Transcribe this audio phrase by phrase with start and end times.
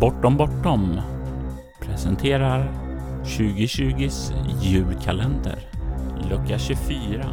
[0.00, 1.00] Bortom Bortom
[1.80, 2.72] presenterar
[3.24, 5.58] 2020s julkalender,
[6.30, 7.24] lucka 24.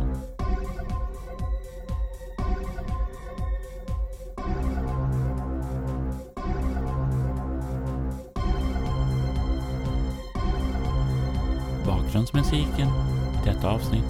[11.86, 14.04] Bakgrundsmusiken i detta avsnitt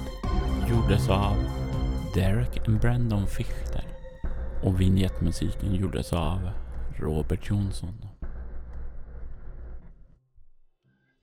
[0.69, 1.35] gjordes av
[2.13, 3.83] Derek and Brandon Fichter
[4.63, 6.49] och vignettmusiken gjordes av
[6.99, 8.06] Robert Jonsson.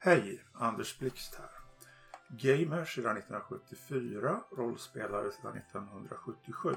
[0.07, 1.51] Hej, Anders Blixt här.
[2.29, 6.75] Gamer sedan 1974, rollspelare sedan 1977.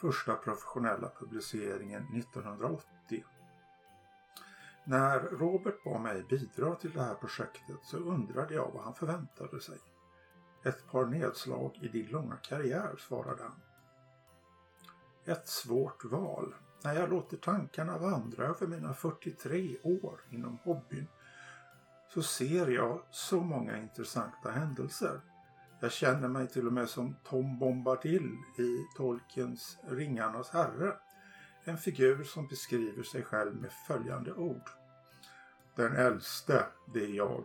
[0.00, 3.24] Första professionella publiceringen 1980.
[4.84, 9.60] När Robert bad mig bidra till det här projektet så undrade jag vad han förväntade
[9.60, 9.78] sig.
[10.64, 13.60] Ett par nedslag i din långa karriär, svarade han.
[15.24, 16.54] Ett svårt val.
[16.84, 21.06] När jag låter tankarna vandra över mina 43 år inom hobbyn
[22.14, 25.20] så ser jag så många intressanta händelser.
[25.80, 30.92] Jag känner mig till och med som Tom Bombadil i Tolkiens Ringarnas herre.
[31.64, 34.70] En figur som beskriver sig själv med följande ord.
[35.76, 37.44] Den äldste, det är jag.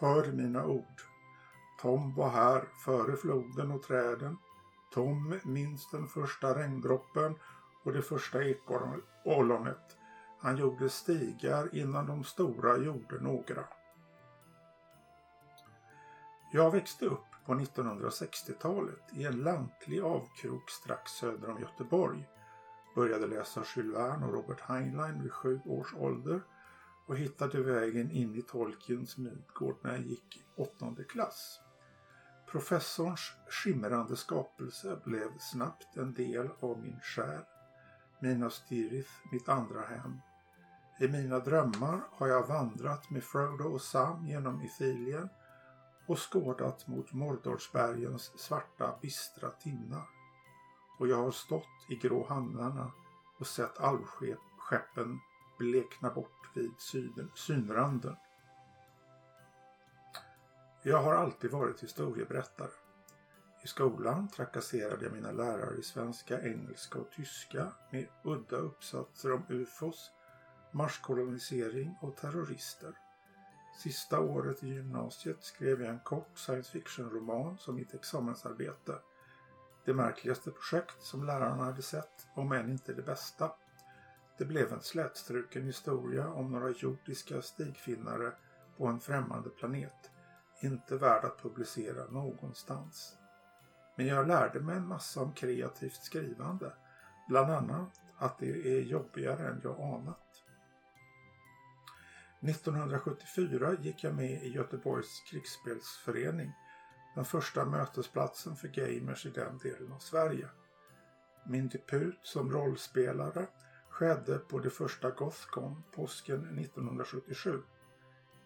[0.00, 1.02] Hör mina ord.
[1.80, 4.36] Tom var här före floden och träden.
[4.92, 7.34] Tom minns den första regndroppen
[7.84, 9.96] och det första ekollonet.
[10.40, 13.64] Han gjorde stigar innan de stora gjorde några.
[16.50, 22.28] Jag växte upp på 1960-talet i en lantlig avkrok strax söder om Göteborg.
[22.94, 26.40] Började läsa Jules Verne och Robert Heinlein vid sju års ålder
[27.06, 31.60] och hittade vägen in i Tolkiens Midgård när jag gick i åttonde klass.
[32.50, 37.42] Professorns skimrande skapelse blev snabbt en del av min själ.
[38.20, 40.20] Minas Tirith, mitt andra hem.
[41.00, 45.28] I mina drömmar har jag vandrat med Frodo och Sam genom Ithilien
[46.06, 50.08] och skådat mot Mordorsbergens svarta bistra tinnar.
[50.98, 52.92] Och jag har stått i grå hamnarna
[53.38, 55.20] och sett alvskeppen
[55.58, 56.72] blekna bort vid
[57.34, 58.16] synranden.
[60.82, 62.70] Jag har alltid varit historieberättare.
[63.64, 69.42] I skolan trakasserade jag mina lärare i svenska, engelska och tyska med udda uppsatser om
[69.48, 70.10] ufos,
[70.72, 72.92] marskolonisering och terrorister.
[73.76, 78.98] Sista året i gymnasiet skrev jag en kort science fiction-roman som mitt examensarbete.
[79.84, 83.52] Det märkligaste projekt som lärarna hade sett, om än inte det bästa.
[84.38, 88.32] Det blev en slätstruken historia om några jordiska stigfinnare
[88.76, 90.10] på en främmande planet.
[90.60, 93.16] Inte värd att publicera någonstans.
[93.96, 96.72] Men jag lärde mig en massa om kreativt skrivande.
[97.28, 100.25] Bland annat att det är jobbigare än jag anat.
[102.48, 106.52] 1974 gick jag med i Göteborgs krigsspelsförening,
[107.14, 110.48] den första mötesplatsen för gamers i den delen av Sverige.
[111.46, 113.46] Min debut som rollspelare
[113.88, 117.62] skedde på det första Gothcon påsken 1977.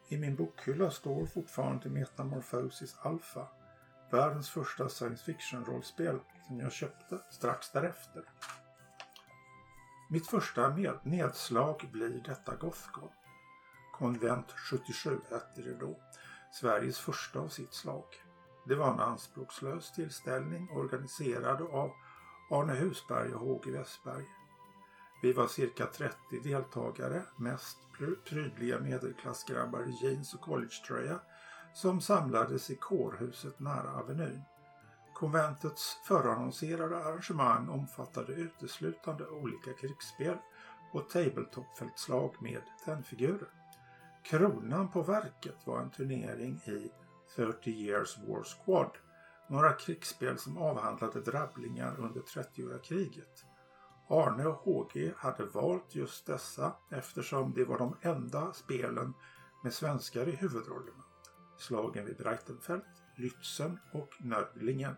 [0.08, 3.48] I min bokhylla står fortfarande Metamorphosis Alpha,
[4.10, 8.24] världens första science fiction-rollspel som jag köpte strax därefter.
[10.10, 10.68] Mitt första
[11.02, 13.10] nedslag blir detta Gothcon.
[14.00, 16.00] Konvent 77 hette det då,
[16.52, 18.04] Sveriges första av sitt slag.
[18.66, 21.90] Det var en anspråkslös tillställning organiserad av
[22.50, 24.24] Arne Husberg och Håge Westberg.
[25.22, 27.76] Vi var cirka 30 deltagare, mest
[28.28, 31.20] prydliga medelklassgrabbar i jeans och collegetröja
[31.74, 34.42] som samlades i kårhuset nära Avenyn.
[35.14, 40.36] Konventets förannonserade arrangemang omfattade uteslutande olika krigsspel
[40.92, 43.59] och tabletopfältslag med tennfigurer.
[44.22, 46.90] Kronan på verket var en turnering i
[47.36, 48.90] 30 Years War Squad,
[49.48, 53.44] några krigsspel som avhandlade drabblingar under 30-åriga kriget.
[54.08, 59.14] Arne och HG hade valt just dessa eftersom det var de enda spelen
[59.64, 61.04] med svenskar i huvudrollerna.
[61.58, 62.82] Slagen vid Breitenfeld,
[63.16, 64.94] Lützen och Nördlingen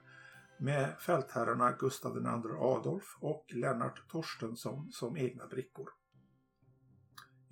[0.58, 5.90] med fältherrarna Gustav II Adolf och Lennart Torstensson som egna brickor.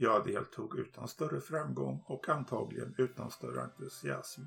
[0.02, 4.42] Jag deltog utan större framgång och antagligen utan större entusiasm.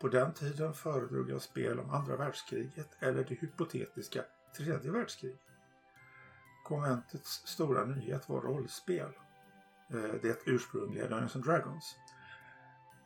[0.00, 4.24] På den tiden föredrog jag spel om andra världskriget eller det hypotetiska
[4.56, 5.40] tredje världskriget.
[6.64, 9.12] Konventets stora nyhet var rollspel.
[9.90, 11.96] Eh, det ursprungliga Dungeons Dragons.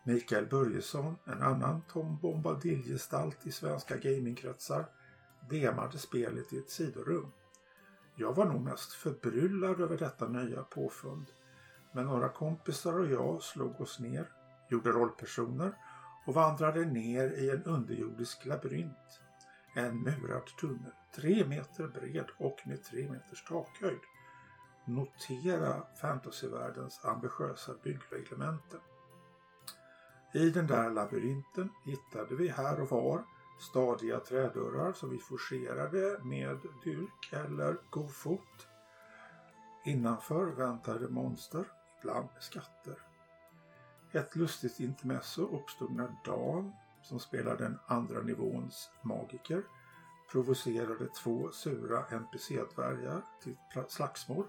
[0.05, 4.87] Mikael Börjesson, en annan Tom Bombadil-gestalt i svenska gamingkretsar,
[5.51, 7.33] demade spelet i ett sidorum.
[8.17, 11.27] Jag var nog mest förbryllad över detta nya påfund
[11.93, 14.29] men några kompisar och jag slog oss ner,
[14.69, 15.73] gjorde rollpersoner
[16.27, 19.21] och vandrade ner i en underjordisk labyrint.
[19.75, 24.01] En murad tunnel, tre meter bred och med tre meters takhöjd.
[24.85, 28.81] Notera fantasyvärldens ambitiösa byggreglementen.
[30.35, 33.25] I den där labyrinten hittade vi här och var
[33.61, 38.69] stadiga trädörrar som vi forcerade med dyrk eller god fot.
[39.85, 41.65] Innanför väntade monster,
[42.03, 42.99] bland med skatter.
[44.13, 49.63] Ett lustigt intermezzo uppstod när Dan, som spelar den andra nivåns magiker,
[50.33, 53.57] provocerade två sura NPC-dvärgar till
[53.89, 54.45] slagsmål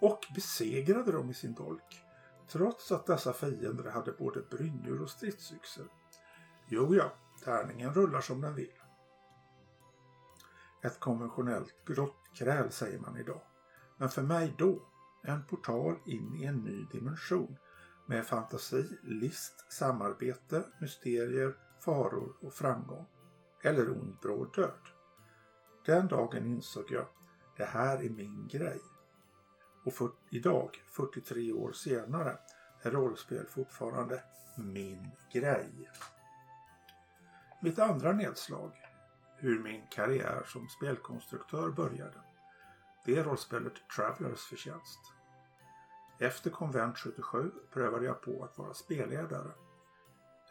[0.00, 2.04] och besegrade dem i sin dolk.
[2.48, 5.88] Trots att dessa fiender hade både brynjor och stridsyxor.
[6.66, 7.12] Jo ja,
[7.44, 8.72] tärningen rullar som den vill.
[10.82, 13.40] Ett konventionellt grottkräl säger man idag.
[13.96, 14.89] Men för mig då,
[15.22, 17.56] en portal in i en ny dimension
[18.06, 23.06] med fantasi, list, samarbete, mysterier, faror och framgång.
[23.62, 24.88] Eller ond bråd död.
[25.86, 27.06] Den dagen insåg jag,
[27.56, 28.80] det här är min grej.
[29.84, 32.38] Och för idag, 43 år senare,
[32.82, 34.22] är rollspel fortfarande
[34.56, 35.90] min grej.
[37.62, 38.72] Mitt andra nedslag,
[39.36, 42.20] hur min karriär som spelkonstruktör började,
[43.04, 45.00] det är rollspelet Travelers förtjänst.
[46.18, 49.52] Efter konvent 77 prövade jag på att vara spelledare.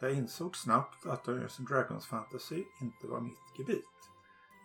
[0.00, 3.84] Jag insåg snabbt att Dungeons Dragons Fantasy inte var mitt gebit.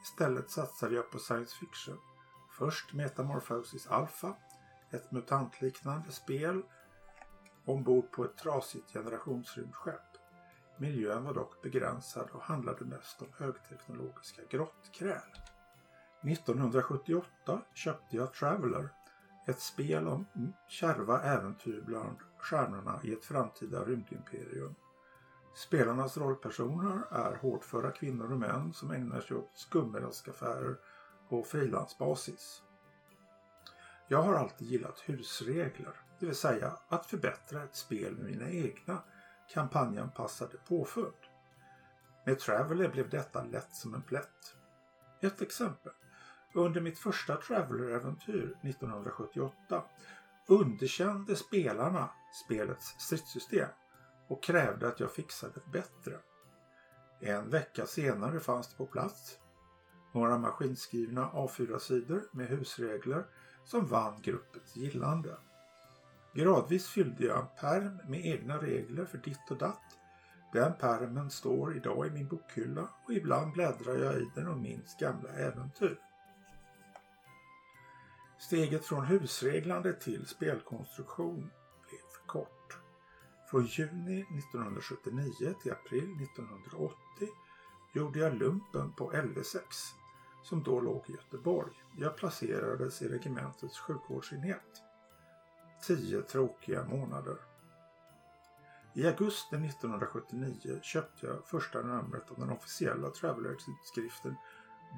[0.04, 1.98] Istället satsade jag på science fiction.
[2.58, 4.36] Först Metamorphosis Alpha,
[4.92, 6.64] ett mutantliknande spel
[7.66, 10.02] ombord på ett trasigt generationsrymdskepp.
[10.78, 15.32] Miljön var dock begränsad och handlade mest om högteknologiska grottkräl.
[16.28, 18.90] 1978 köpte jag Traveller,
[19.48, 20.26] ett spel om
[20.68, 24.76] kärva äventyr bland stjärnorna i ett framtida rymdimperium.
[25.56, 30.78] Spelarnas rollpersoner är hårdföra kvinnor och män som ägnar sig åt skumraskaffärer
[31.30, 32.62] på frilansbasis.
[34.08, 39.04] Jag har alltid gillat husregler, det vill säga att förbättra ett spel med mina egna
[39.54, 41.14] kampanjanpassade påfund.
[42.26, 44.56] Med Traveller blev detta lätt som en plätt.
[45.22, 45.94] Ett exempel.
[46.56, 49.84] Under mitt första Traveller-äventyr 1978
[50.48, 52.10] underkände spelarna
[52.46, 53.70] spelets stridssystem
[54.28, 56.20] och krävde att jag fixade ett bättre.
[57.20, 59.40] En vecka senare fanns det på plats.
[60.14, 63.26] Några maskinskrivna A4-sidor med husregler
[63.66, 65.38] som vann gruppens gillande.
[66.34, 69.98] Gradvis fyllde jag en perm med egna regler för ditt och datt.
[70.54, 74.98] Den permen står idag i min bokhylla och ibland bläddrar jag i den och minns
[75.00, 76.05] gamla äventyr.
[78.46, 81.52] Steget från husreglande till spelkonstruktion
[81.90, 82.78] blev kort.
[83.52, 86.96] Från juni 1979 till april 1980
[87.94, 89.62] gjorde jag lumpen på LV6
[90.44, 91.74] som då låg i Göteborg.
[91.98, 94.84] Jag placerades i regementets sjukvårdsenhet.
[95.88, 97.38] Tio tråkiga månader.
[98.94, 104.36] I augusti 1979 köpte jag första numret av den officiella Traveller-tidskriften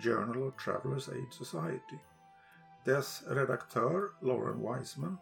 [0.03, 1.99] Journal of Travelers Aid Society.
[2.87, 5.17] Dess redaktör, Lauren Wiseman,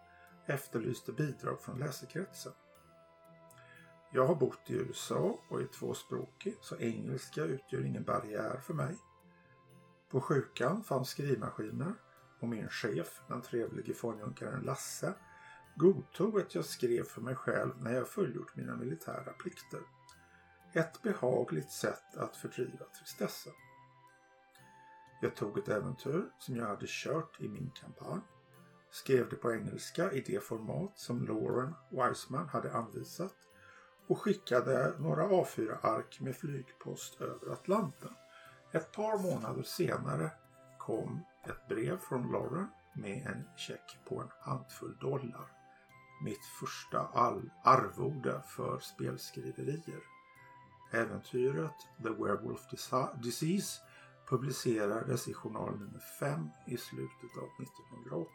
[0.46, 2.52] efterlyste bidrag från läsekretsen.
[4.12, 8.98] Jag har bott i USA och är tvåspråkig så engelska utgör ingen barriär för mig.
[10.10, 11.94] På sjukan fanns skrivmaskiner
[12.40, 15.14] och min chef, den trevlige fånjunkaren Lasse,
[15.76, 19.82] godtog att jag skrev för mig själv när jag fullgjort mina militära plikter.
[20.74, 23.54] Ett behagligt sätt att fördriva tristessen.
[25.22, 28.22] Jag tog ett äventyr som jag hade kört i min kampanj,
[28.92, 33.36] skrev det på engelska i det format som Lauren Wiseman hade anvisat
[34.08, 38.14] och skickade några A4-ark med flygpost över Atlanten.
[38.72, 40.32] Ett par månader senare
[40.80, 45.52] kom ett brev från Lauren med en check på en handfull dollar.
[46.24, 47.00] Mitt första
[47.64, 50.02] arvode för spelskriverier.
[50.92, 52.62] Äventyret The Werewolf
[53.24, 53.82] Disease
[54.30, 58.32] publicerades i journal nummer 5 i slutet av 1980.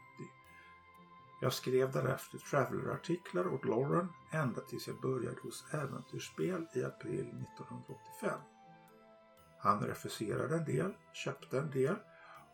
[1.41, 8.39] Jag skrev därefter Traveller-artiklar åt Lauren ända tills jag började hos Äventyrsspel i april 1985.
[9.59, 11.95] Han refuserade en del, köpte en del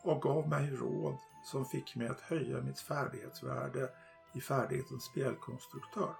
[0.03, 3.89] och gav mig råd som fick mig att höja mitt färdighetsvärde
[4.33, 6.15] i färdigheten spelkonstruktör.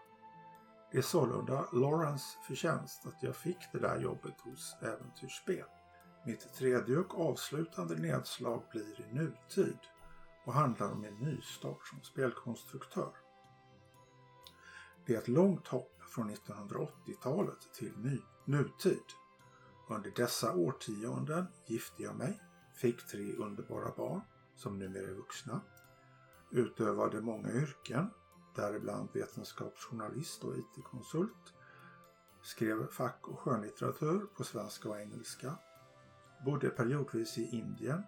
[0.92, 5.66] Det är sålunda Laurens förtjänst att jag fick det där jobbet hos Äventyrsspel.
[6.28, 9.78] Mitt tredje och avslutande nedslag blir i nutid
[10.46, 13.12] och handlar om en nystart som spelkonstruktör.
[15.06, 19.04] Det är ett långt hopp från 1980-talet till ny, nutid.
[19.90, 22.42] Under dessa årtionden gifte jag mig,
[22.76, 24.22] fick tre underbara barn
[24.56, 25.62] som numera är vuxna,
[26.52, 28.10] utövade många yrken,
[28.56, 31.54] däribland vetenskapsjournalist och IT-konsult,
[32.42, 35.58] skrev fack och skönlitteratur på svenska och engelska,
[36.46, 38.04] bodde periodvis i Indien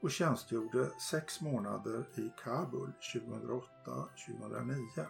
[0.00, 5.06] och tjänstgjorde sex månader i Kabul 2008-2009.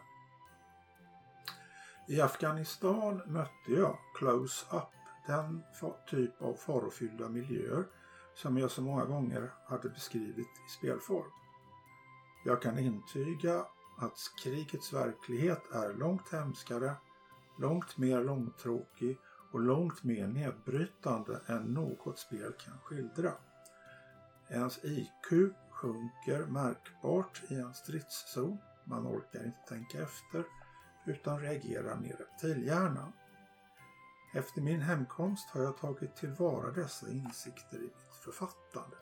[2.08, 4.88] I Afghanistan mötte jag close up
[5.26, 5.62] den
[6.10, 7.84] typ av farofyllda miljöer
[8.34, 11.30] som jag så många gånger hade beskrivit i spelform.
[12.44, 13.66] Jag kan intyga
[13.98, 16.94] att krigets verklighet är långt hemskare,
[17.58, 19.18] långt mer långtråkig
[19.54, 23.32] och långt mer nedbrytande än något spel kan skildra.
[24.48, 28.58] Ens IQ sjunker märkbart i en stridszon.
[28.84, 30.44] Man orkar inte tänka efter
[31.06, 33.12] utan reagerar med reptilhjärnan.
[34.34, 38.96] Efter min hemkomst har jag tagit tillvara dessa insikter i mitt författande.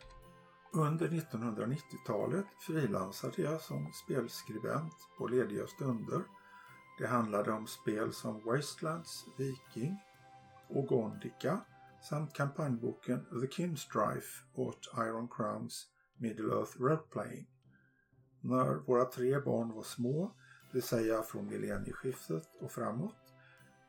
[0.73, 6.23] Under 1990-talet frilansade jag som spelskribent på lediga stunder.
[6.99, 9.97] Det handlade om spel som Wastelands, Viking
[10.73, 10.87] och
[12.01, 15.87] samt kampanjboken The Kinstrife åt Iron Crowns
[16.17, 17.47] Middle Earth Roleplaying.
[18.41, 20.35] När våra tre barn var små,
[20.67, 23.33] det vill säga från millennieskiftet och framåt,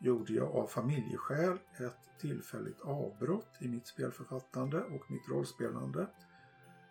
[0.01, 6.07] gjorde jag av familjeskäl ett tillfälligt avbrott i mitt spelförfattande och mitt rollspelande.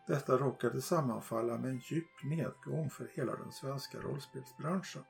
[0.08, 5.04] Detta råkade sammanfalla med en djup nedgång för hela den svenska rollspelsbranschen.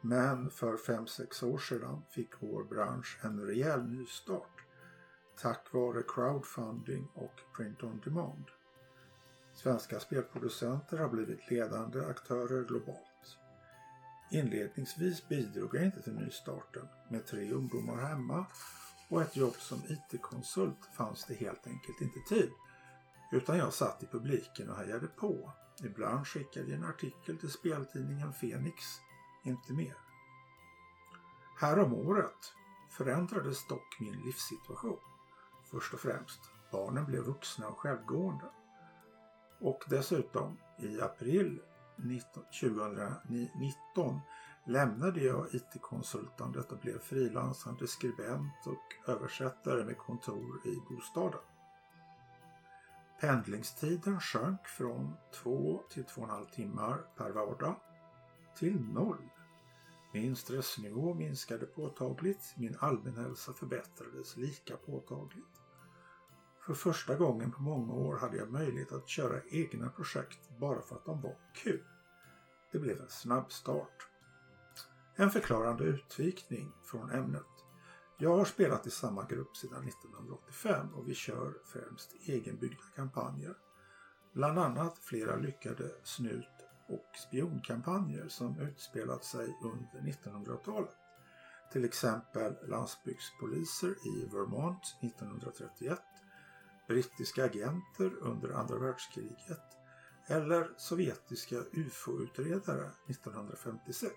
[0.00, 4.60] Men för 5-6 år sedan fick vår bransch en rejäl nystart
[5.42, 8.44] tack vare crowdfunding och print on demand.
[9.54, 13.38] Svenska spelproducenter har blivit ledande aktörer globalt.
[14.30, 16.88] Inledningsvis bidrog jag inte till nystarten.
[17.08, 18.46] Med tre ungdomar hemma
[19.08, 22.50] och ett jobb som IT-konsult fanns det helt enkelt inte tid.
[23.32, 25.52] Utan jag satt i publiken och hejade på.
[25.84, 28.74] Ibland skickade jag en artikel till speltidningen Fenix
[29.42, 29.96] inte mer.
[31.60, 32.54] Häromåret
[32.90, 35.00] förändrades dock min livssituation.
[35.70, 36.40] Först och främst,
[36.72, 38.44] barnen blev vuxna och självgående.
[39.60, 41.60] Och dessutom, i april
[42.60, 44.20] 2019
[44.66, 51.40] lämnade jag IT-konsultandet och blev frilansande skribent och översättare med kontor i bostaden.
[53.20, 57.76] Pendlingstiden sjönk från 2 till två och en halv timmar per vardag
[58.56, 59.30] till noll.
[60.12, 65.60] Min stressnivå minskade påtagligt, min allmänhälsa förbättrades lika påtagligt.
[66.60, 70.96] För första gången på många år hade jag möjlighet att köra egna projekt bara för
[70.96, 71.84] att de var kul.
[72.72, 74.08] Det blev en snabb start.
[75.16, 77.46] En förklarande utvikning från ämnet.
[78.18, 83.54] Jag har spelat i samma grupp sedan 1985 och vi kör främst egenbyggda kampanjer.
[84.32, 90.96] Bland annat flera lyckade snut och spionkampanjer som utspelat sig under 1900-talet.
[91.72, 95.98] Till exempel landsbygdspoliser i Vermont 1931,
[96.88, 99.76] brittiska agenter under andra världskriget
[100.26, 104.12] eller sovjetiska UFO-utredare 1956.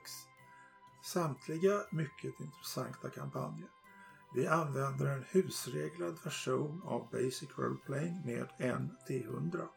[1.03, 3.70] Samtliga mycket intressanta kampanjer.
[4.36, 9.68] Vi använder en husreglad version av Basic Roleplaying med en T100.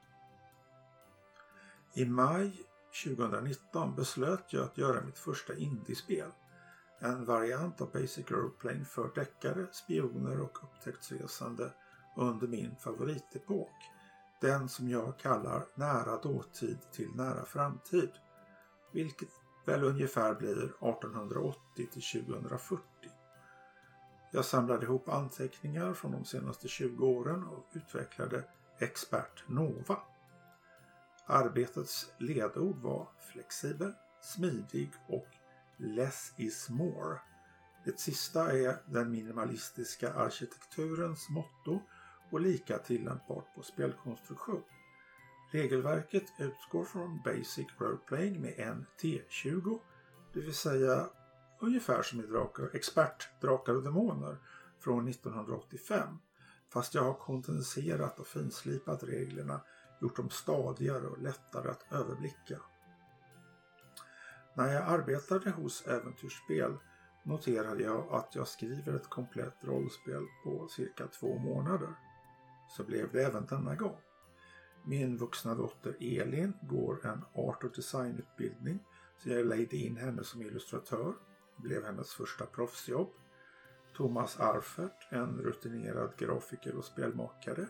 [1.94, 2.66] I maj
[3.04, 6.30] 2019 beslöt jag att göra mitt första indiespel.
[6.98, 11.72] En variant av Basic Aeroplane för deckare, spioner och upptäcktsresande
[12.16, 13.74] under min favoritepok.
[14.40, 18.10] Den som jag kallar nära dåtid till nära framtid.
[18.92, 19.28] Vilket
[19.66, 21.58] väl ungefär blir 1880
[21.92, 22.82] till 2040.
[24.32, 28.44] Jag samlade ihop anteckningar från de senaste 20 åren och utvecklade
[28.78, 29.98] Expert Nova.
[31.26, 35.28] Arbetets ledord var flexibel, smidig och
[35.76, 37.18] less is more.
[37.85, 41.83] Det sista är den minimalistiska arkitekturens motto
[42.30, 44.62] och lika tillämpbart på spelkonstruktion.
[45.52, 49.80] Regelverket utgår från Basic Roleplaying med en T20,
[50.35, 51.06] det vill säga
[51.61, 54.37] ungefär som i drakar, Expert Drakar och Demoner
[54.78, 56.18] från 1985.
[56.73, 59.61] Fast jag har kondenserat och finslipat reglerna,
[60.00, 62.60] gjort dem stadigare och lättare att överblicka.
[64.54, 66.76] När jag arbetade hos Äventyrsspel
[67.22, 71.94] noterade jag att jag skriver ett komplett rollspel på cirka två månader
[72.68, 73.96] så blev det även denna gång.
[74.84, 78.78] Min vuxna dotter Elin går en art och designutbildning
[79.18, 81.14] Så jag lejde in henne som illustratör.
[81.56, 83.08] Det blev hennes första proffsjobb.
[83.96, 87.66] Thomas Arfert, en rutinerad grafiker och spelmakare,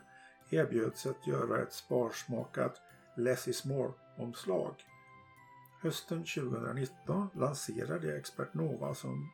[0.51, 2.81] erbjöds att göra ett sparsmakat
[3.17, 4.75] Less is more-omslag.
[5.83, 9.31] Hösten 2019 lanserade jag Expert Nova som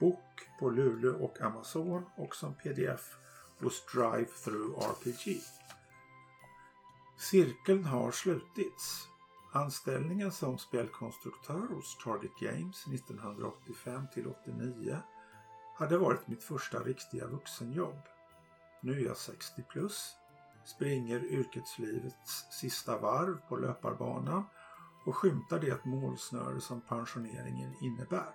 [0.00, 3.18] bok på Lulu och Amazon och som pdf
[3.60, 5.40] hos Drive Through RPG.
[7.18, 9.08] Cirkeln har slutits.
[9.52, 14.98] Anställningen som spelkonstruktör hos Target Games 1985 till 89
[15.76, 18.02] hade varit mitt första riktiga vuxenjobb.
[18.82, 20.17] Nu är jag 60 plus,
[20.68, 24.44] springer yrkeslivets sista varv på löparbanan
[25.06, 28.32] och skymtar det målsnöre som pensioneringen innebär.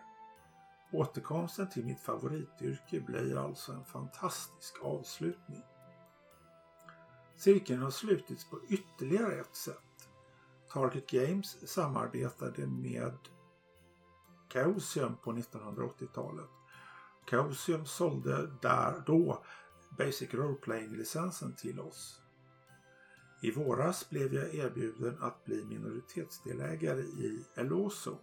[0.92, 5.64] Återkomsten till mitt favorityrke blir alltså en fantastisk avslutning.
[7.36, 10.10] Cirkeln har slutits på ytterligare ett sätt.
[10.74, 13.18] Target Games samarbetade med
[14.54, 16.50] Chaosium på 1980-talet.
[17.30, 19.44] Chaosium sålde där då
[19.98, 22.23] Basic Role Playing-licensen till oss.
[23.44, 28.18] I våras blev jag erbjuden att bli minoritetsdelägare i Eloso,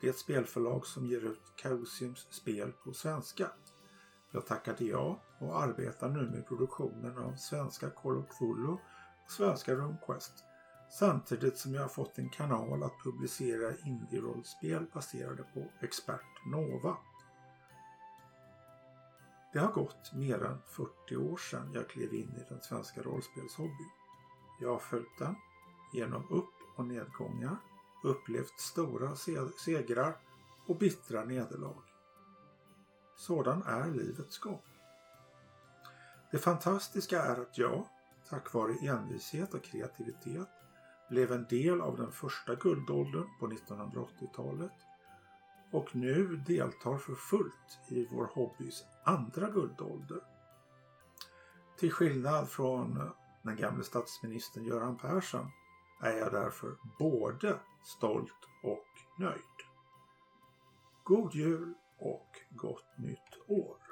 [0.00, 3.50] det spelförlag som ger ut Kausiums spel på svenska.
[4.30, 8.72] Jag tackade ja och arbetar nu med produktionen av svenska Call of Cthulhu
[9.24, 10.44] och svenska RuneQuest
[10.98, 16.96] samtidigt som jag har fått en kanal att publicera indie-rollspel baserade på Expert Nova.
[19.52, 24.03] Det har gått mer än 40 år sedan jag klev in i den svenska rollspelshobbyn.
[24.64, 25.34] Jag har följt den
[25.92, 27.56] genom upp och nedgångar,
[28.02, 29.16] upplevt stora
[29.64, 30.16] segrar
[30.66, 31.82] och bittra nederlag.
[33.16, 34.62] Sådan är livets gång.
[36.30, 37.84] Det fantastiska är att jag,
[38.28, 40.48] tack vare envishet och kreativitet,
[41.10, 44.72] blev en del av den första guldåldern på 1980-talet
[45.72, 50.20] och nu deltar för fullt i vår hobbys andra guldålder.
[51.78, 53.10] Till skillnad från
[53.44, 55.50] den gamle statsministern Göran Persson
[56.00, 58.86] är jag därför både stolt och
[59.18, 59.40] nöjd.
[61.04, 63.83] God jul och gott nytt år!